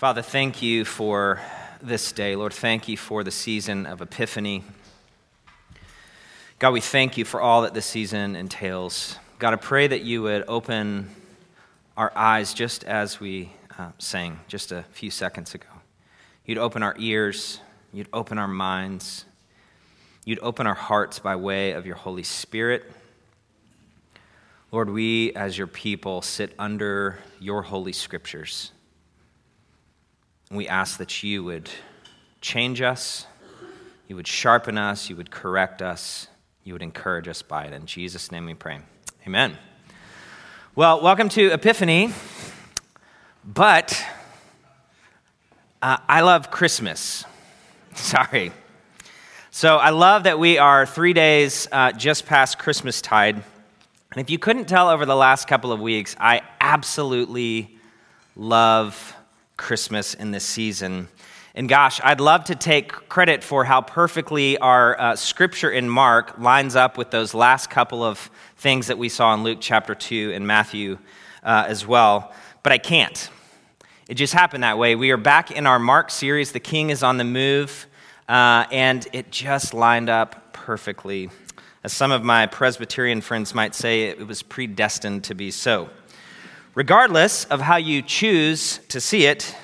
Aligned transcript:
Father, 0.00 0.22
thank 0.22 0.62
you 0.62 0.86
for 0.86 1.42
this 1.82 2.12
day. 2.12 2.34
Lord, 2.34 2.54
thank 2.54 2.88
you 2.88 2.96
for 2.96 3.22
the 3.22 3.30
season 3.30 3.84
of 3.84 4.00
Epiphany. 4.00 4.64
God, 6.58 6.70
we 6.70 6.80
thank 6.80 7.18
you 7.18 7.26
for 7.26 7.38
all 7.38 7.60
that 7.60 7.74
this 7.74 7.84
season 7.84 8.34
entails. 8.34 9.18
God, 9.38 9.52
I 9.52 9.56
pray 9.56 9.86
that 9.88 10.00
you 10.00 10.22
would 10.22 10.44
open 10.48 11.10
our 11.98 12.10
eyes 12.16 12.54
just 12.54 12.82
as 12.84 13.20
we 13.20 13.52
uh, 13.78 13.90
sang 13.98 14.40
just 14.48 14.72
a 14.72 14.86
few 14.92 15.10
seconds 15.10 15.54
ago. 15.54 15.68
You'd 16.46 16.56
open 16.56 16.82
our 16.82 16.96
ears, 16.98 17.60
you'd 17.92 18.08
open 18.10 18.38
our 18.38 18.48
minds, 18.48 19.26
you'd 20.24 20.40
open 20.40 20.66
our 20.66 20.72
hearts 20.72 21.18
by 21.18 21.36
way 21.36 21.72
of 21.72 21.84
your 21.84 21.96
Holy 21.96 22.22
Spirit. 22.22 22.90
Lord, 24.72 24.88
we 24.88 25.34
as 25.34 25.58
your 25.58 25.66
people 25.66 26.22
sit 26.22 26.54
under 26.58 27.18
your 27.38 27.60
holy 27.60 27.92
scriptures. 27.92 28.72
We 30.52 30.66
ask 30.66 30.98
that 30.98 31.22
you 31.22 31.44
would 31.44 31.70
change 32.40 32.82
us, 32.82 33.24
you 34.08 34.16
would 34.16 34.26
sharpen 34.26 34.78
us, 34.78 35.08
you 35.08 35.14
would 35.14 35.30
correct 35.30 35.80
us, 35.80 36.26
you 36.64 36.72
would 36.72 36.82
encourage 36.82 37.28
us 37.28 37.40
by 37.40 37.66
it. 37.66 37.72
In 37.72 37.86
Jesus' 37.86 38.32
name 38.32 38.46
we 38.46 38.54
pray. 38.54 38.80
Amen. 39.28 39.56
Well, 40.74 41.02
welcome 41.02 41.28
to 41.28 41.52
Epiphany, 41.52 42.12
but 43.44 44.04
uh, 45.80 45.98
I 46.08 46.22
love 46.22 46.50
Christmas. 46.50 47.24
Sorry. 47.94 48.50
So 49.52 49.76
I 49.76 49.90
love 49.90 50.24
that 50.24 50.40
we 50.40 50.58
are 50.58 50.84
three 50.84 51.12
days 51.12 51.68
uh, 51.70 51.92
just 51.92 52.26
past 52.26 52.58
Christmas 52.58 53.00
tide. 53.00 53.36
And 53.36 54.20
if 54.20 54.28
you 54.28 54.38
couldn't 54.40 54.66
tell 54.66 54.88
over 54.88 55.06
the 55.06 55.14
last 55.14 55.46
couple 55.46 55.70
of 55.70 55.78
weeks, 55.80 56.16
I 56.18 56.42
absolutely 56.60 57.78
love 58.34 59.14
Christmas 59.60 60.14
in 60.14 60.30
this 60.30 60.44
season. 60.44 61.06
And 61.54 61.68
gosh, 61.68 62.00
I'd 62.02 62.18
love 62.18 62.44
to 62.44 62.54
take 62.54 62.90
credit 63.10 63.44
for 63.44 63.62
how 63.62 63.82
perfectly 63.82 64.56
our 64.56 64.98
uh, 64.98 65.16
scripture 65.16 65.70
in 65.70 65.86
Mark 65.88 66.38
lines 66.38 66.76
up 66.76 66.96
with 66.96 67.10
those 67.10 67.34
last 67.34 67.68
couple 67.68 68.02
of 68.02 68.30
things 68.56 68.86
that 68.86 68.96
we 68.96 69.10
saw 69.10 69.34
in 69.34 69.42
Luke 69.42 69.58
chapter 69.60 69.94
2 69.94 70.32
and 70.34 70.46
Matthew 70.46 70.98
uh, 71.42 71.66
as 71.68 71.86
well, 71.86 72.32
but 72.62 72.72
I 72.72 72.78
can't. 72.78 73.28
It 74.08 74.14
just 74.14 74.32
happened 74.32 74.64
that 74.64 74.78
way. 74.78 74.96
We 74.96 75.10
are 75.10 75.18
back 75.18 75.50
in 75.50 75.66
our 75.66 75.78
Mark 75.78 76.10
series, 76.10 76.52
The 76.52 76.60
King 76.60 76.88
is 76.88 77.02
on 77.02 77.18
the 77.18 77.24
Move, 77.24 77.86
uh, 78.30 78.64
and 78.72 79.06
it 79.12 79.30
just 79.30 79.74
lined 79.74 80.08
up 80.08 80.54
perfectly. 80.54 81.28
As 81.84 81.92
some 81.92 82.12
of 82.12 82.24
my 82.24 82.46
Presbyterian 82.46 83.20
friends 83.20 83.54
might 83.54 83.74
say, 83.74 84.04
it 84.04 84.26
was 84.26 84.42
predestined 84.42 85.24
to 85.24 85.34
be 85.34 85.50
so. 85.50 85.90
Regardless 86.76 87.46
of 87.46 87.60
how 87.60 87.76
you 87.76 88.00
choose 88.00 88.78
to 88.90 89.00
see 89.00 89.26
it, 89.26 89.56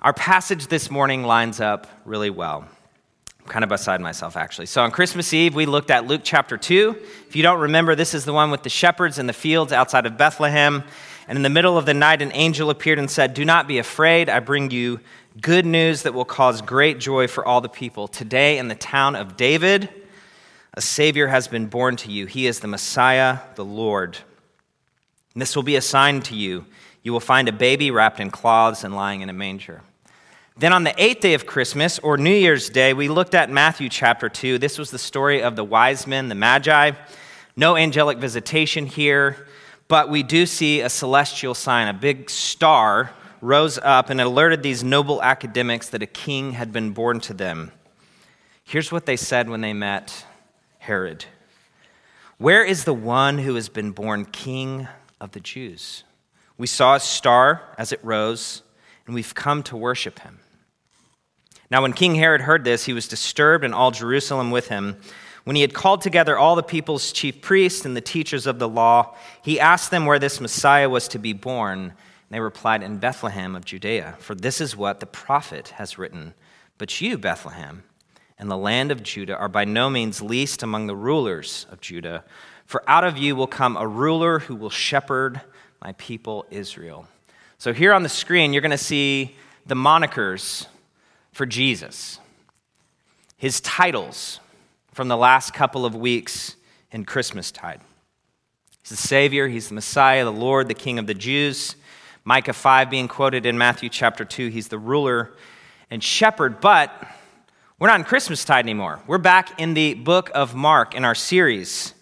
our 0.00 0.14
passage 0.14 0.68
this 0.68 0.90
morning 0.90 1.22
lines 1.22 1.60
up 1.60 1.86
really 2.06 2.30
well. 2.30 2.64
I'm 3.42 3.46
kind 3.46 3.62
of 3.62 3.68
beside 3.68 4.00
myself, 4.00 4.34
actually. 4.34 4.66
So 4.66 4.82
on 4.82 4.90
Christmas 4.90 5.34
Eve, 5.34 5.54
we 5.54 5.66
looked 5.66 5.90
at 5.90 6.06
Luke 6.06 6.22
chapter 6.24 6.56
2. 6.56 6.96
If 7.28 7.36
you 7.36 7.42
don't 7.42 7.60
remember, 7.60 7.94
this 7.94 8.14
is 8.14 8.24
the 8.24 8.32
one 8.32 8.50
with 8.50 8.62
the 8.62 8.70
shepherds 8.70 9.18
in 9.18 9.26
the 9.26 9.34
fields 9.34 9.70
outside 9.70 10.06
of 10.06 10.16
Bethlehem. 10.16 10.82
And 11.28 11.36
in 11.36 11.42
the 11.42 11.50
middle 11.50 11.76
of 11.76 11.84
the 11.84 11.92
night, 11.92 12.22
an 12.22 12.32
angel 12.32 12.70
appeared 12.70 12.98
and 12.98 13.10
said, 13.10 13.34
Do 13.34 13.44
not 13.44 13.68
be 13.68 13.76
afraid. 13.76 14.30
I 14.30 14.40
bring 14.40 14.70
you 14.70 14.98
good 15.42 15.66
news 15.66 16.04
that 16.04 16.14
will 16.14 16.24
cause 16.24 16.62
great 16.62 17.00
joy 17.00 17.28
for 17.28 17.44
all 17.44 17.60
the 17.60 17.68
people. 17.68 18.08
Today, 18.08 18.56
in 18.56 18.68
the 18.68 18.74
town 18.74 19.14
of 19.14 19.36
David, 19.36 19.90
a 20.72 20.80
Savior 20.80 21.26
has 21.26 21.48
been 21.48 21.66
born 21.66 21.96
to 21.96 22.10
you. 22.10 22.24
He 22.24 22.46
is 22.46 22.60
the 22.60 22.68
Messiah, 22.68 23.40
the 23.56 23.64
Lord. 23.64 24.16
And 25.34 25.42
this 25.42 25.56
will 25.56 25.62
be 25.62 25.76
a 25.76 25.80
sign 25.80 26.20
to 26.22 26.34
you. 26.34 26.66
You 27.02 27.12
will 27.12 27.20
find 27.20 27.48
a 27.48 27.52
baby 27.52 27.90
wrapped 27.90 28.20
in 28.20 28.30
cloths 28.30 28.84
and 28.84 28.94
lying 28.94 29.22
in 29.22 29.28
a 29.28 29.32
manger. 29.32 29.82
Then 30.56 30.72
on 30.72 30.84
the 30.84 30.94
eighth 31.02 31.20
day 31.20 31.34
of 31.34 31.46
Christmas, 31.46 31.98
or 31.98 32.18
New 32.18 32.34
Year's 32.34 32.68
Day, 32.68 32.92
we 32.92 33.08
looked 33.08 33.34
at 33.34 33.50
Matthew 33.50 33.88
chapter 33.88 34.28
2. 34.28 34.58
This 34.58 34.78
was 34.78 34.90
the 34.90 34.98
story 34.98 35.42
of 35.42 35.56
the 35.56 35.64
wise 35.64 36.06
men, 36.06 36.28
the 36.28 36.34
Magi. 36.34 36.92
No 37.56 37.76
angelic 37.76 38.18
visitation 38.18 38.86
here, 38.86 39.46
but 39.88 40.10
we 40.10 40.22
do 40.22 40.46
see 40.46 40.80
a 40.80 40.88
celestial 40.88 41.54
sign. 41.54 41.88
A 41.88 41.92
big 41.92 42.28
star 42.28 43.12
rose 43.40 43.78
up 43.78 44.10
and 44.10 44.20
alerted 44.20 44.62
these 44.62 44.84
noble 44.84 45.22
academics 45.22 45.88
that 45.88 46.02
a 46.02 46.06
king 46.06 46.52
had 46.52 46.72
been 46.72 46.92
born 46.92 47.20
to 47.20 47.34
them. 47.34 47.72
Here's 48.64 48.92
what 48.92 49.06
they 49.06 49.16
said 49.16 49.50
when 49.50 49.60
they 49.60 49.72
met 49.72 50.24
Herod 50.78 51.24
Where 52.38 52.64
is 52.64 52.84
the 52.84 52.94
one 52.94 53.38
who 53.38 53.54
has 53.54 53.68
been 53.68 53.90
born 53.90 54.26
king 54.26 54.86
of 55.22 55.30
the 55.30 55.40
Jews. 55.40 56.02
We 56.58 56.66
saw 56.66 56.96
a 56.96 57.00
star 57.00 57.62
as 57.78 57.92
it 57.92 58.00
rose, 58.02 58.62
and 59.06 59.14
we've 59.14 59.34
come 59.34 59.62
to 59.64 59.76
worship 59.76 60.18
him. 60.18 60.40
Now, 61.70 61.80
when 61.80 61.94
King 61.94 62.16
Herod 62.16 62.42
heard 62.42 62.64
this, 62.64 62.84
he 62.84 62.92
was 62.92 63.08
disturbed, 63.08 63.64
and 63.64 63.74
all 63.74 63.92
Jerusalem 63.92 64.50
with 64.50 64.68
him. 64.68 64.96
When 65.44 65.56
he 65.56 65.62
had 65.62 65.72
called 65.72 66.02
together 66.02 66.36
all 66.36 66.54
the 66.54 66.62
people's 66.62 67.12
chief 67.12 67.40
priests 67.40 67.86
and 67.86 67.96
the 67.96 68.02
teachers 68.02 68.46
of 68.46 68.58
the 68.58 68.68
law, 68.68 69.16
he 69.42 69.58
asked 69.58 69.90
them 69.90 70.04
where 70.04 70.18
this 70.18 70.40
Messiah 70.40 70.90
was 70.90 71.08
to 71.08 71.18
be 71.18 71.32
born. 71.32 71.78
And 71.80 71.94
they 72.30 72.40
replied, 72.40 72.82
In 72.82 72.98
Bethlehem 72.98 73.56
of 73.56 73.64
Judea, 73.64 74.16
for 74.18 74.34
this 74.34 74.60
is 74.60 74.76
what 74.76 75.00
the 75.00 75.06
prophet 75.06 75.68
has 75.76 75.98
written. 75.98 76.34
But 76.78 77.00
you, 77.00 77.16
Bethlehem, 77.16 77.84
and 78.42 78.50
the 78.50 78.56
land 78.56 78.90
of 78.90 79.04
Judah 79.04 79.36
are 79.36 79.46
by 79.46 79.64
no 79.64 79.88
means 79.88 80.20
least 80.20 80.64
among 80.64 80.88
the 80.88 80.96
rulers 80.96 81.64
of 81.70 81.80
Judah. 81.80 82.24
For 82.66 82.82
out 82.90 83.04
of 83.04 83.16
you 83.16 83.36
will 83.36 83.46
come 83.46 83.76
a 83.76 83.86
ruler 83.86 84.40
who 84.40 84.56
will 84.56 84.68
shepherd 84.68 85.40
my 85.80 85.92
people 85.92 86.44
Israel. 86.50 87.06
So, 87.58 87.72
here 87.72 87.92
on 87.92 88.02
the 88.02 88.08
screen, 88.08 88.52
you're 88.52 88.60
going 88.60 88.72
to 88.72 88.76
see 88.76 89.36
the 89.64 89.76
monikers 89.76 90.66
for 91.30 91.46
Jesus, 91.46 92.18
his 93.36 93.60
titles 93.60 94.40
from 94.90 95.06
the 95.06 95.16
last 95.16 95.54
couple 95.54 95.86
of 95.86 95.94
weeks 95.94 96.56
in 96.90 97.04
Christmastide. 97.04 97.80
He's 98.82 98.90
the 98.90 98.96
Savior, 98.96 99.46
He's 99.46 99.68
the 99.68 99.74
Messiah, 99.74 100.24
the 100.24 100.32
Lord, 100.32 100.66
the 100.66 100.74
King 100.74 100.98
of 100.98 101.06
the 101.06 101.14
Jews. 101.14 101.76
Micah 102.24 102.52
5 102.52 102.90
being 102.90 103.06
quoted 103.06 103.46
in 103.46 103.56
Matthew 103.56 103.88
chapter 103.88 104.24
2, 104.24 104.48
He's 104.48 104.66
the 104.66 104.80
ruler 104.80 105.30
and 105.90 106.02
shepherd. 106.02 106.60
But 106.60 106.90
we're 107.82 107.88
not 107.88 107.98
in 107.98 108.06
Christmastide 108.06 108.60
anymore. 108.60 109.00
We're 109.08 109.18
back 109.18 109.58
in 109.60 109.74
the 109.74 109.94
book 109.94 110.30
of 110.36 110.54
Mark 110.54 110.94
in 110.94 111.04
our 111.04 111.16
series. 111.16 111.94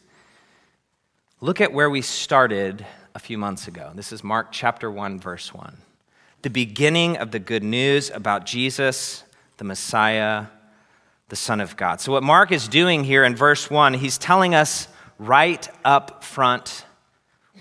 Look 1.40 1.62
at 1.62 1.72
where 1.72 1.88
we 1.88 2.02
started 2.02 2.84
a 3.14 3.18
few 3.18 3.38
months 3.38 3.66
ago. 3.66 3.90
This 3.94 4.12
is 4.12 4.22
Mark 4.22 4.48
chapter 4.52 4.90
1, 4.90 5.20
verse 5.20 5.54
1. 5.54 5.78
The 6.42 6.50
beginning 6.50 7.16
of 7.16 7.30
the 7.30 7.38
good 7.38 7.62
news 7.64 8.10
about 8.10 8.44
Jesus, 8.44 9.24
the 9.56 9.64
Messiah, 9.64 10.48
the 11.30 11.36
Son 11.36 11.62
of 11.62 11.78
God. 11.78 12.02
So, 12.02 12.12
what 12.12 12.22
Mark 12.22 12.52
is 12.52 12.68
doing 12.68 13.02
here 13.02 13.24
in 13.24 13.34
verse 13.34 13.70
1, 13.70 13.94
he's 13.94 14.18
telling 14.18 14.54
us 14.54 14.86
right 15.18 15.66
up 15.82 16.22
front 16.22 16.84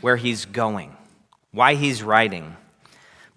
where 0.02 0.18
he's 0.18 0.44
going, 0.44 0.98
why 1.54 1.76
he's 1.76 2.04
writing. 2.04 2.58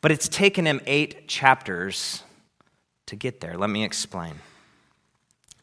But 0.00 0.10
it's 0.10 0.26
taken 0.26 0.66
him 0.66 0.80
eight 0.86 1.28
chapters 1.28 2.24
to 3.06 3.14
get 3.14 3.40
there. 3.40 3.56
Let 3.56 3.70
me 3.70 3.84
explain. 3.84 4.40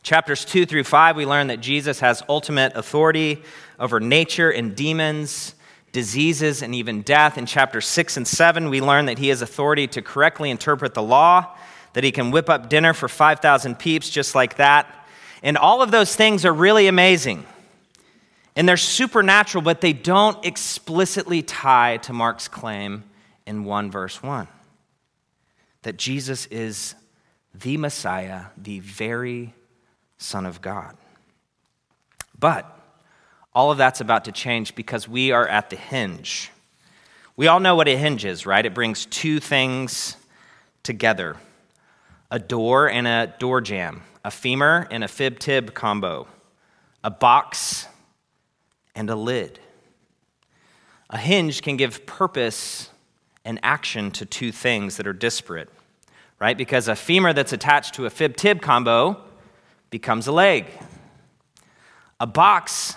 Chapters 0.02 0.46
2 0.46 0.66
through 0.66 0.86
5, 0.86 1.16
we 1.16 1.26
learn 1.26 1.48
that 1.48 1.60
Jesus 1.60 2.00
has 2.00 2.24
ultimate 2.30 2.72
authority 2.76 3.44
over 3.80 4.00
nature 4.00 4.50
and 4.50 4.76
demons, 4.76 5.56
diseases, 5.92 6.62
and 6.62 6.74
even 6.74 7.02
death. 7.02 7.38
In 7.38 7.46
chapters 7.46 7.86
6 7.86 8.18
and 8.18 8.28
7, 8.28 8.70
we 8.70 8.82
learn 8.82 9.08
that 9.08 9.18
he 9.18 9.28
has 9.28 9.42
authority 9.42 9.88
to 9.88 10.02
correctly 10.02 10.50
interpret 10.50 10.94
the 10.94 11.04
law, 11.04 11.56
that 11.94 12.04
he 12.04 12.12
can 12.12 12.32
whip 12.32 12.50
up 12.50 12.70
dinner 12.70 12.94
for 12.94 13.10
5,000 13.10 13.78
peeps 13.78 14.10
just 14.10 14.36
like 14.36 14.56
that. 14.56 15.08
And 15.44 15.58
all 15.58 15.82
of 15.82 15.92
those 15.92 16.16
things 16.16 16.46
are 16.46 16.54
really 16.54 16.88
amazing. 16.88 17.46
And 18.56 18.68
they're 18.68 18.78
supernatural, 18.78 19.62
but 19.64 19.82
they 19.82 19.94
don't 19.94 20.44
explicitly 20.46 21.42
tie 21.42 21.98
to 21.98 22.14
Mark's 22.14 22.48
claim 22.48 23.04
in 23.46 23.64
1 23.64 23.92
verse 23.92 24.22
1 24.22 24.48
that 25.82 25.98
Jesus 25.98 26.46
is 26.48 26.96
the 27.54 27.78
Messiah, 27.78 28.46
the 28.58 28.80
very 28.80 29.54
Son 30.20 30.46
of 30.46 30.62
God. 30.62 30.96
But 32.38 32.78
all 33.54 33.72
of 33.72 33.78
that's 33.80 34.02
about 34.02 34.26
to 34.26 34.32
change 34.32 34.76
because 34.76 35.08
we 35.08 35.32
are 35.32 35.48
at 35.48 35.70
the 35.72 35.76
hinge. 35.76 36.52
We 37.36 37.48
all 37.48 37.60
know 37.60 37.76
what 37.76 37.88
a 37.88 37.98
hinge 37.98 38.26
is, 38.26 38.46
right? 38.46 38.66
It 38.66 38.74
brings 38.74 39.06
two 39.08 39.40
things 39.40 40.16
together 40.84 41.38
a 42.32 42.38
door 42.38 42.88
and 42.88 43.08
a 43.08 43.34
door 43.40 43.60
jamb, 43.60 44.04
a 44.24 44.30
femur 44.30 44.88
and 44.92 45.04
a 45.04 45.08
fib 45.08 45.40
tib 45.40 45.74
combo, 45.74 46.28
a 47.04 47.10
box 47.10 47.88
and 48.94 49.10
a 49.10 49.16
lid. 49.16 49.60
A 51.10 51.18
hinge 51.18 51.64
can 51.64 51.76
give 51.76 52.06
purpose 52.06 52.92
and 53.44 53.60
action 53.64 54.12
to 54.12 54.28
two 54.28 54.52
things 54.52 54.98
that 54.98 55.08
are 55.08 55.14
disparate, 55.14 55.70
right? 56.40 56.56
Because 56.56 56.88
a 56.88 56.96
femur 56.96 57.34
that's 57.34 57.54
attached 57.54 57.96
to 57.96 58.06
a 58.06 58.12
fib 58.12 58.36
tib 58.36 58.62
combo 58.62 59.20
becomes 59.90 60.28
a 60.28 60.32
leg. 60.32 60.66
A 62.20 62.28
box 62.28 62.96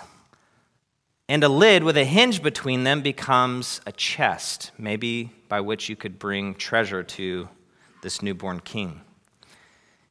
And 1.29 1.43
a 1.43 1.49
lid 1.49 1.83
with 1.83 1.95
a 1.95 2.03
hinge 2.03 2.43
between 2.43 2.83
them 2.83 3.01
becomes 3.01 3.79
a 3.87 3.91
chest, 3.93 4.71
maybe 4.77 5.31
by 5.47 5.61
which 5.61 5.87
you 5.87 5.95
could 5.95 6.19
bring 6.19 6.53
treasure 6.53 7.01
to 7.01 7.47
this 8.01 8.21
newborn 8.21 8.59
king. 8.59 9.01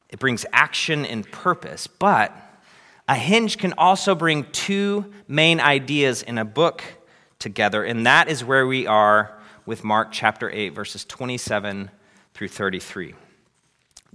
It 0.09 0.19
brings 0.19 0.45
action 0.51 1.05
and 1.05 1.29
purpose, 1.31 1.85
but 1.85 2.35
a 3.07 3.15
hinge 3.15 3.57
can 3.57 3.73
also 3.77 4.15
bring 4.15 4.45
two 4.51 5.13
main 5.27 5.59
ideas 5.59 6.23
in 6.23 6.37
a 6.37 6.45
book 6.45 6.83
together, 7.37 7.83
and 7.83 8.05
that 8.05 8.27
is 8.27 8.43
where 8.43 8.65
we 8.65 8.87
are 8.87 9.37
with 9.65 9.83
Mark 9.83 10.09
chapter 10.11 10.49
8, 10.49 10.69
verses 10.69 11.05
27 11.05 11.91
through 12.33 12.47
33. 12.47 13.13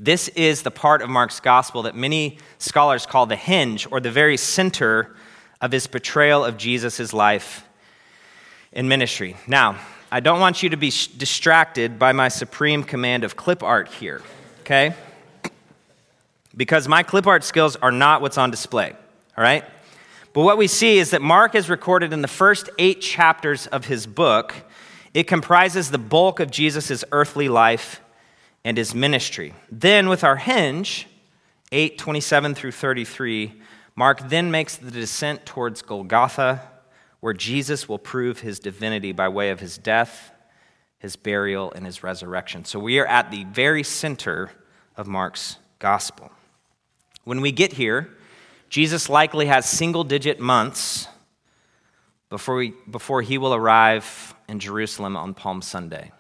This 0.00 0.29
is 0.29 0.62
the 0.62 0.71
part 0.71 1.03
of 1.03 1.11
Mark's 1.11 1.41
gospel 1.41 1.83
that 1.83 1.97
many 1.97 2.39
scholars 2.59 3.05
call 3.05 3.27
the 3.27 3.35
hinge 3.35 3.85
or 3.91 3.99
the 3.99 4.12
very 4.12 4.37
center 4.37 5.17
of 5.61 5.73
his 5.73 5.89
portrayal 5.89 6.45
of 6.45 6.56
Jesus' 6.56 7.12
life 7.12 7.65
and 8.73 8.89
ministry. 8.89 9.37
Now, 9.49 9.77
I 10.12 10.21
don't 10.21 10.39
want 10.39 10.62
you 10.62 10.69
to 10.69 10.77
be 10.77 10.91
distracted 11.17 11.99
by 11.99 12.12
my 12.12 12.29
supreme 12.29 12.85
command 12.85 13.25
of 13.25 13.35
clip 13.35 13.61
art 13.65 13.89
here, 13.89 14.23
okay? 14.61 14.95
Because 16.56 16.87
my 16.87 17.03
clip 17.03 17.27
art 17.27 17.43
skills 17.43 17.75
are 17.75 17.91
not 17.91 18.23
what's 18.23 18.39
on 18.39 18.53
display, 18.53 18.93
all 19.37 19.43
right? 19.43 19.65
But 20.33 20.43
what 20.43 20.59
we 20.59 20.69
see 20.69 20.99
is 20.99 21.11
that 21.11 21.23
Mark 21.23 21.56
is 21.56 21.69
recorded 21.69 22.12
in 22.12 22.23
the 22.23 22.29
first 22.29 22.71
eight 22.79 23.00
chapters 23.00 23.67
of 23.67 23.87
his 23.87 24.06
book. 24.06 24.55
It 25.12 25.25
comprises 25.25 25.91
the 25.91 25.99
bulk 25.99 26.39
of 26.39 26.53
Jesus' 26.53 27.03
earthly 27.11 27.49
life 27.49 28.00
and 28.69 28.76
his 28.76 28.94
ministry. 28.94 29.55
Then, 29.73 30.11
with 30.11 30.23
our 30.23 30.37
hinge, 30.37 31.06
8 31.73 31.97
27 31.97 32.55
through 32.55 32.73
33, 32.73 33.55
Mark 33.97 34.29
then 34.29 34.50
makes 34.50 34.76
the 34.76 34.91
descent 34.91 35.47
towards 35.47 35.81
Golgotha, 35.81 36.61
where 37.20 37.32
Jesus 37.32 37.88
will 37.88 37.99
prove 37.99 38.41
his 38.41 38.59
divinity 38.59 39.12
by 39.12 39.26
way 39.31 39.49
of 39.49 39.61
his 39.61 39.79
death, 39.79 40.32
his 40.99 41.17
burial, 41.17 41.73
and 41.73 41.87
his 41.87 42.03
resurrection. 42.03 42.67
So 42.67 42.79
we 42.79 42.99
are 42.99 43.06
at 43.06 43.31
the 43.31 43.44
very 43.44 43.82
center 43.82 44.50
of 44.99 45.06
Mark's 45.06 45.56
gospel. 45.79 46.31
When 47.25 47.41
we 47.41 47.53
get 47.53 47.73
here, 47.73 48.11
Jesus 48.69 49.09
likely 49.09 49.47
has 49.47 49.64
single 49.64 50.05
digit 50.05 50.41
months 50.41 51.09
before, 52.29 52.56
we, 52.56 52.75
before 52.91 53.23
he 53.23 53.38
will 53.38 53.55
arrive 53.55 54.35
in 54.47 54.59
Jerusalem 54.59 55.17
on 55.17 55.32
Palm 55.32 55.62
Sunday. 55.62 56.12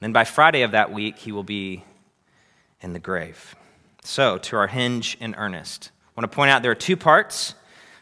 Then 0.00 0.12
by 0.12 0.24
Friday 0.24 0.62
of 0.62 0.72
that 0.72 0.92
week, 0.92 1.18
he 1.18 1.32
will 1.32 1.42
be 1.42 1.84
in 2.80 2.92
the 2.92 2.98
grave. 2.98 3.54
So, 4.04 4.38
to 4.38 4.56
our 4.56 4.68
hinge 4.68 5.16
in 5.20 5.34
earnest. 5.34 5.90
I 6.06 6.20
want 6.20 6.30
to 6.30 6.34
point 6.34 6.50
out 6.50 6.62
there 6.62 6.70
are 6.70 6.76
two 6.76 6.96
parts. 6.96 7.54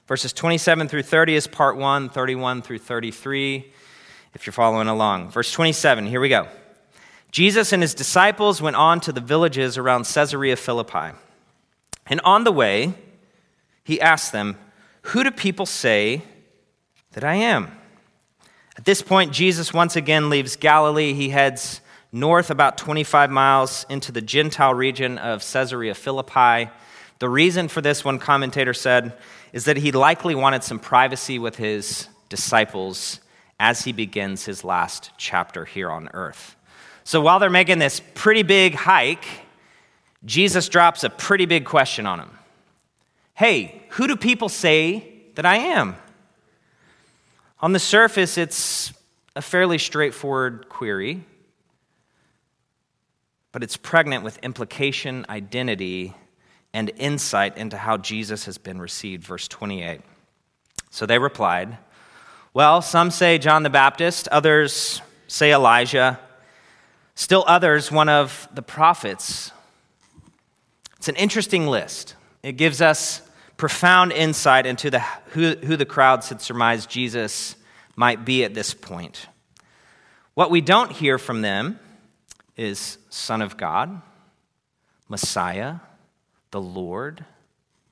Verses 0.06 0.32
27 0.32 0.88
through 0.88 1.02
30 1.02 1.34
is 1.34 1.46
part 1.46 1.76
1, 1.76 2.10
31 2.10 2.62
through 2.62 2.78
33, 2.78 3.72
if 4.34 4.46
you're 4.46 4.52
following 4.52 4.86
along. 4.86 5.30
Verse 5.30 5.50
27, 5.50 6.06
here 6.06 6.20
we 6.20 6.28
go. 6.28 6.46
Jesus 7.32 7.72
and 7.72 7.82
his 7.82 7.92
disciples 7.92 8.62
went 8.62 8.76
on 8.76 9.00
to 9.00 9.12
the 9.12 9.20
villages 9.20 9.76
around 9.76 10.06
Caesarea 10.06 10.56
Philippi. 10.56 11.10
And 12.06 12.20
on 12.20 12.44
the 12.44 12.52
way, 12.52 12.94
he 13.82 14.00
asked 14.00 14.30
them, 14.30 14.56
Who 15.02 15.24
do 15.24 15.30
people 15.32 15.66
say 15.66 16.22
that 17.12 17.24
I 17.24 17.34
am? 17.34 17.76
At 18.78 18.84
this 18.84 19.02
point, 19.02 19.32
Jesus 19.32 19.74
once 19.74 19.96
again 19.96 20.30
leaves 20.30 20.54
Galilee. 20.54 21.14
He 21.14 21.30
heads 21.30 21.80
north 22.16 22.50
about 22.50 22.78
25 22.78 23.30
miles 23.30 23.84
into 23.90 24.10
the 24.10 24.22
Gentile 24.22 24.74
region 24.74 25.18
of 25.18 25.40
Caesarea 25.40 25.94
Philippi. 25.94 26.70
The 27.18 27.28
reason 27.28 27.68
for 27.68 27.80
this, 27.80 28.04
one 28.04 28.18
commentator 28.18 28.74
said, 28.74 29.16
is 29.52 29.66
that 29.66 29.76
he 29.76 29.92
likely 29.92 30.34
wanted 30.34 30.64
some 30.64 30.78
privacy 30.78 31.38
with 31.38 31.56
his 31.56 32.08
disciples 32.28 33.20
as 33.60 33.84
he 33.84 33.92
begins 33.92 34.44
his 34.44 34.64
last 34.64 35.10
chapter 35.18 35.64
here 35.64 35.90
on 35.90 36.08
earth. 36.14 36.56
So 37.04 37.20
while 37.20 37.38
they're 37.38 37.50
making 37.50 37.78
this 37.78 38.00
pretty 38.14 38.42
big 38.42 38.74
hike, 38.74 39.26
Jesus 40.24 40.68
drops 40.68 41.04
a 41.04 41.10
pretty 41.10 41.46
big 41.46 41.64
question 41.64 42.06
on 42.06 42.18
them 42.18 42.30
Hey, 43.34 43.82
who 43.90 44.08
do 44.08 44.16
people 44.16 44.48
say 44.48 45.12
that 45.34 45.44
I 45.44 45.56
am? 45.56 45.96
On 47.60 47.72
the 47.72 47.78
surface, 47.78 48.38
it's 48.38 48.92
a 49.34 49.42
fairly 49.42 49.78
straightforward 49.78 50.68
query, 50.68 51.22
but 53.56 53.62
it's 53.62 53.78
pregnant 53.78 54.22
with 54.22 54.36
implication, 54.42 55.24
identity, 55.30 56.12
and 56.74 56.92
insight 56.98 57.56
into 57.56 57.78
how 57.78 57.96
Jesus 57.96 58.44
has 58.44 58.58
been 58.58 58.78
received. 58.78 59.24
Verse 59.24 59.48
28. 59.48 60.02
So 60.90 61.06
they 61.06 61.18
replied, 61.18 61.78
Well, 62.52 62.82
some 62.82 63.10
say 63.10 63.38
John 63.38 63.62
the 63.62 63.70
Baptist, 63.70 64.28
others 64.28 65.00
say 65.26 65.54
Elijah, 65.54 66.20
still 67.14 67.44
others, 67.46 67.90
one 67.90 68.10
of 68.10 68.46
the 68.52 68.60
prophets. 68.60 69.52
It's 70.98 71.08
an 71.08 71.16
interesting 71.16 71.66
list. 71.66 72.14
It 72.42 72.58
gives 72.58 72.82
us 72.82 73.22
profound 73.56 74.12
insight 74.12 74.66
into 74.66 74.90
the, 74.90 75.00
who, 75.28 75.52
who 75.52 75.78
the 75.78 75.86
crowds 75.86 76.28
had 76.28 76.42
surmised 76.42 76.90
Jesus 76.90 77.56
might 77.96 78.26
be 78.26 78.44
at 78.44 78.52
this 78.52 78.74
point. 78.74 79.28
What 80.34 80.50
we 80.50 80.60
don't 80.60 80.92
hear 80.92 81.16
from 81.16 81.40
them 81.40 81.80
is 82.56 82.98
Son 83.10 83.42
of 83.42 83.56
God, 83.56 84.00
Messiah, 85.08 85.76
the 86.50 86.60
Lord, 86.60 87.24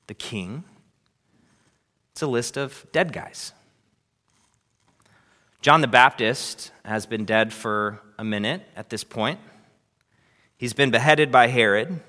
the 0.07 0.15
King. 0.15 0.65
It's 2.13 2.23
a 2.23 2.27
list 2.27 2.57
of 2.57 2.87
dead 2.93 3.13
guys. 3.13 3.53
John 5.61 5.81
the 5.81 5.89
Baptist 5.89 6.73
has 6.85 7.07
been 7.07 7.25
dead 7.25 7.53
for 7.53 8.01
a 8.19 8.25
minute 8.25 8.63
at 8.77 8.91
this 8.91 9.03
point. 9.03 9.41
He's 10.57 10.75
been 10.75 10.91
beheaded 10.91 11.33
by 11.33 11.49
Herod. 11.49 12.01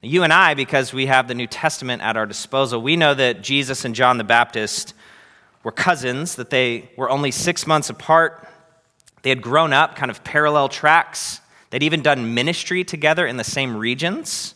You 0.00 0.22
and 0.22 0.32
I, 0.32 0.54
because 0.54 0.92
we 0.92 1.06
have 1.06 1.28
the 1.28 1.34
New 1.34 1.46
Testament 1.46 2.02
at 2.02 2.16
our 2.16 2.26
disposal, 2.26 2.80
we 2.80 2.96
know 2.96 3.14
that 3.14 3.42
Jesus 3.42 3.84
and 3.84 3.94
John 3.94 4.18
the 4.18 4.24
Baptist 4.24 4.94
were 5.62 5.72
cousins, 5.72 6.36
that 6.36 6.50
they 6.50 6.90
were 6.96 7.10
only 7.10 7.30
six 7.30 7.66
months 7.66 7.90
apart. 7.90 8.46
They 9.22 9.30
had 9.30 9.42
grown 9.42 9.72
up 9.72 9.96
kind 9.96 10.10
of 10.10 10.22
parallel 10.22 10.68
tracks. 10.68 11.40
They'd 11.74 11.82
even 11.82 12.02
done 12.02 12.34
ministry 12.34 12.84
together 12.84 13.26
in 13.26 13.36
the 13.36 13.42
same 13.42 13.76
regions. 13.76 14.54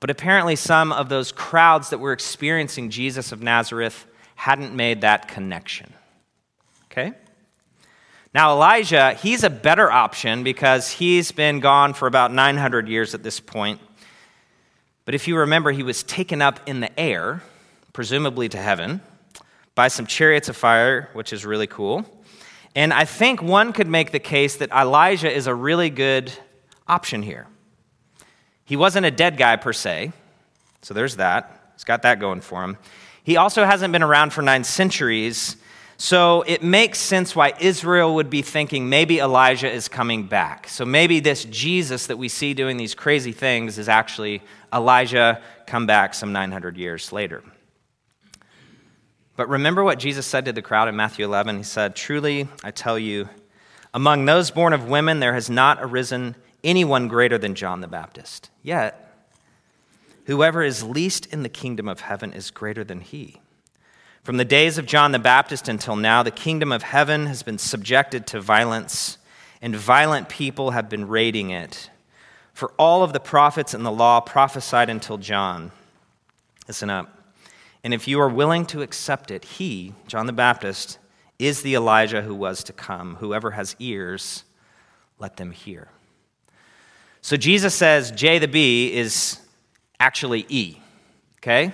But 0.00 0.08
apparently, 0.08 0.56
some 0.56 0.90
of 0.90 1.10
those 1.10 1.32
crowds 1.32 1.90
that 1.90 1.98
were 1.98 2.14
experiencing 2.14 2.88
Jesus 2.88 3.30
of 3.30 3.42
Nazareth 3.42 4.06
hadn't 4.36 4.74
made 4.74 5.02
that 5.02 5.28
connection. 5.28 5.92
Okay? 6.86 7.12
Now, 8.32 8.52
Elijah, 8.52 9.12
he's 9.12 9.44
a 9.44 9.50
better 9.50 9.92
option 9.92 10.44
because 10.44 10.90
he's 10.90 11.30
been 11.30 11.60
gone 11.60 11.92
for 11.92 12.06
about 12.06 12.32
900 12.32 12.88
years 12.88 13.14
at 13.14 13.22
this 13.22 13.38
point. 13.38 13.82
But 15.04 15.14
if 15.14 15.28
you 15.28 15.36
remember, 15.36 15.72
he 15.72 15.82
was 15.82 16.02
taken 16.02 16.40
up 16.40 16.58
in 16.66 16.80
the 16.80 16.98
air, 16.98 17.42
presumably 17.92 18.48
to 18.48 18.56
heaven, 18.56 19.02
by 19.74 19.88
some 19.88 20.06
chariots 20.06 20.48
of 20.48 20.56
fire, 20.56 21.10
which 21.12 21.34
is 21.34 21.44
really 21.44 21.66
cool. 21.66 22.06
And 22.74 22.92
I 22.92 23.04
think 23.04 23.40
one 23.40 23.72
could 23.72 23.86
make 23.86 24.10
the 24.10 24.18
case 24.18 24.56
that 24.56 24.70
Elijah 24.70 25.32
is 25.32 25.46
a 25.46 25.54
really 25.54 25.90
good 25.90 26.32
option 26.88 27.22
here. 27.22 27.46
He 28.64 28.76
wasn't 28.76 29.06
a 29.06 29.10
dead 29.10 29.36
guy 29.36 29.56
per 29.56 29.72
se, 29.72 30.12
so 30.82 30.94
there's 30.94 31.16
that. 31.16 31.72
He's 31.74 31.84
got 31.84 32.02
that 32.02 32.18
going 32.18 32.40
for 32.40 32.64
him. 32.64 32.78
He 33.22 33.36
also 33.36 33.64
hasn't 33.64 33.92
been 33.92 34.02
around 34.02 34.32
for 34.32 34.42
nine 34.42 34.64
centuries, 34.64 35.56
so 35.96 36.42
it 36.42 36.62
makes 36.62 36.98
sense 36.98 37.36
why 37.36 37.52
Israel 37.60 38.16
would 38.16 38.28
be 38.28 38.42
thinking 38.42 38.88
maybe 38.88 39.18
Elijah 39.20 39.70
is 39.70 39.86
coming 39.88 40.26
back. 40.26 40.68
So 40.68 40.84
maybe 40.84 41.20
this 41.20 41.44
Jesus 41.44 42.06
that 42.08 42.16
we 42.16 42.28
see 42.28 42.54
doing 42.54 42.76
these 42.76 42.94
crazy 42.94 43.32
things 43.32 43.78
is 43.78 43.88
actually 43.88 44.42
Elijah 44.72 45.40
come 45.66 45.86
back 45.86 46.12
some 46.14 46.32
900 46.32 46.76
years 46.76 47.12
later. 47.12 47.42
But 49.36 49.48
remember 49.48 49.82
what 49.82 49.98
Jesus 49.98 50.26
said 50.26 50.44
to 50.44 50.52
the 50.52 50.62
crowd 50.62 50.88
in 50.88 50.96
Matthew 50.96 51.24
11? 51.24 51.56
He 51.58 51.62
said, 51.64 51.96
Truly, 51.96 52.48
I 52.62 52.70
tell 52.70 52.98
you, 52.98 53.28
among 53.92 54.24
those 54.24 54.50
born 54.50 54.72
of 54.72 54.88
women, 54.88 55.20
there 55.20 55.34
has 55.34 55.50
not 55.50 55.78
arisen 55.80 56.36
anyone 56.62 57.08
greater 57.08 57.36
than 57.36 57.54
John 57.54 57.80
the 57.80 57.88
Baptist. 57.88 58.50
Yet, 58.62 59.12
whoever 60.26 60.62
is 60.62 60.82
least 60.82 61.26
in 61.26 61.42
the 61.42 61.48
kingdom 61.48 61.88
of 61.88 62.00
heaven 62.00 62.32
is 62.32 62.50
greater 62.50 62.84
than 62.84 63.00
he. 63.00 63.40
From 64.22 64.36
the 64.36 64.44
days 64.44 64.78
of 64.78 64.86
John 64.86 65.12
the 65.12 65.18
Baptist 65.18 65.68
until 65.68 65.96
now, 65.96 66.22
the 66.22 66.30
kingdom 66.30 66.72
of 66.72 66.82
heaven 66.82 67.26
has 67.26 67.42
been 67.42 67.58
subjected 67.58 68.26
to 68.28 68.40
violence, 68.40 69.18
and 69.60 69.76
violent 69.76 70.28
people 70.28 70.70
have 70.70 70.88
been 70.88 71.08
raiding 71.08 71.50
it. 71.50 71.90
For 72.54 72.72
all 72.78 73.02
of 73.02 73.12
the 73.12 73.20
prophets 73.20 73.74
and 73.74 73.84
the 73.84 73.92
law 73.92 74.20
prophesied 74.20 74.88
until 74.88 75.18
John. 75.18 75.72
Listen 76.66 76.88
up. 76.88 77.13
And 77.84 77.92
if 77.92 78.08
you 78.08 78.18
are 78.20 78.28
willing 78.28 78.64
to 78.66 78.80
accept 78.80 79.30
it, 79.30 79.44
he, 79.44 79.92
John 80.06 80.26
the 80.26 80.32
Baptist, 80.32 80.98
is 81.38 81.60
the 81.60 81.74
Elijah 81.74 82.22
who 82.22 82.34
was 82.34 82.64
to 82.64 82.72
come. 82.72 83.16
Whoever 83.16 83.50
has 83.52 83.76
ears, 83.78 84.44
let 85.18 85.36
them 85.36 85.50
hear. 85.50 85.88
So 87.20 87.36
Jesus 87.36 87.74
says 87.74 88.10
J 88.10 88.38
the 88.38 88.48
B 88.48 88.92
is 88.92 89.38
actually 90.00 90.46
E, 90.48 90.78
okay? 91.38 91.72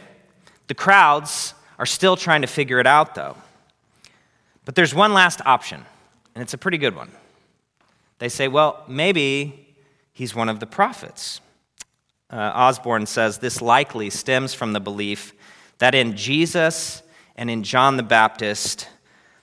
The 0.66 0.74
crowds 0.74 1.54
are 1.78 1.86
still 1.86 2.16
trying 2.16 2.42
to 2.42 2.48
figure 2.48 2.80
it 2.80 2.86
out, 2.86 3.14
though. 3.14 3.36
But 4.64 4.74
there's 4.74 4.94
one 4.94 5.12
last 5.12 5.40
option, 5.46 5.84
and 6.34 6.42
it's 6.42 6.54
a 6.54 6.58
pretty 6.58 6.78
good 6.78 6.94
one. 6.94 7.10
They 8.18 8.28
say, 8.28 8.48
well, 8.48 8.84
maybe 8.86 9.74
he's 10.12 10.34
one 10.34 10.48
of 10.48 10.60
the 10.60 10.66
prophets. 10.66 11.40
Uh, 12.30 12.36
Osborne 12.54 13.06
says 13.06 13.38
this 13.38 13.62
likely 13.62 14.10
stems 14.10 14.54
from 14.54 14.72
the 14.72 14.80
belief 14.80 15.32
that 15.80 15.94
in 15.94 16.16
Jesus 16.16 17.02
and 17.36 17.50
in 17.50 17.64
John 17.64 17.96
the 17.96 18.02
Baptist, 18.02 18.88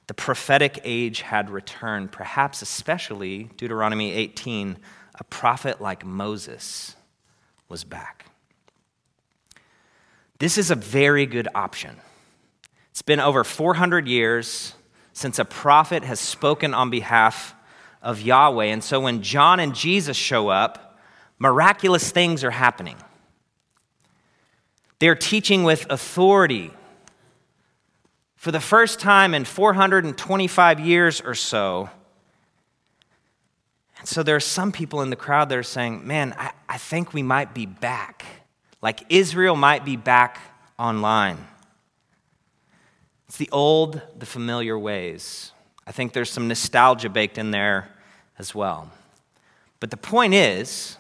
the 0.06 0.14
prophetic 0.14 0.80
age 0.84 1.22
had 1.22 1.50
returned, 1.50 2.12
perhaps 2.12 2.62
especially 2.62 3.50
Deuteronomy 3.58 4.14
18, 4.14 4.78
a 5.16 5.24
prophet 5.26 5.82
like 5.82 6.06
Moses 6.06 6.96
was 7.68 7.84
back. 7.84 8.28
This 10.40 10.58
is 10.58 10.72
a 10.72 10.76
very 10.76 11.26
good 11.26 11.48
option. 11.56 11.98
It's 12.92 13.02
been 13.02 13.20
over 13.20 13.44
400 13.44 14.08
years 14.08 14.76
since 15.14 15.40
a 15.40 15.46
prophet 15.46 16.04
has 16.04 16.20
spoken 16.20 16.76
on 16.76 16.92
behalf 16.92 17.56
of 18.04 18.22
Yahweh. 18.22 18.66
And 18.66 18.84
so 18.84 19.00
when 19.00 19.24
John 19.24 19.60
and 19.60 19.74
Jesus 19.74 20.16
show 20.16 20.50
up, 20.50 21.00
miraculous 21.40 22.12
things 22.12 22.44
are 22.44 22.52
happening. 22.52 22.98
They're 25.00 25.16
teaching 25.16 25.64
with 25.64 25.86
authority. 25.90 26.72
For 28.36 28.52
the 28.52 28.60
first 28.60 29.00
time 29.00 29.34
in 29.34 29.46
425 29.46 30.80
years 30.80 31.22
or 31.22 31.36
so, 31.36 31.90
and 34.00 34.08
so 34.08 34.24
there 34.24 34.36
are 34.36 34.40
some 34.40 34.72
people 34.72 35.02
in 35.02 35.10
the 35.10 35.16
crowd 35.16 35.50
that 35.50 35.58
are 35.58 35.64
saying, 35.64 36.06
Man, 36.06 36.34
I, 36.38 36.52
I 36.70 36.78
think 36.78 37.14
we 37.14 37.24
might 37.24 37.54
be 37.54 37.66
back. 37.66 38.26
Like 38.82 39.04
Israel 39.10 39.56
might 39.56 39.86
be 39.86 39.96
back 39.96 40.40
online. 40.78 41.48
It's 43.28 43.38
the 43.38 43.50
old, 43.52 44.02
the 44.18 44.26
familiar 44.26 44.78
ways. 44.78 45.52
I 45.86 45.92
think 45.92 46.14
there's 46.14 46.30
some 46.30 46.48
nostalgia 46.48 47.10
baked 47.10 47.38
in 47.38 47.52
there 47.52 47.90
as 48.38 48.54
well. 48.54 48.92
But 49.80 49.92
the 49.92 49.98
point 49.98 50.34
is, 50.34 50.98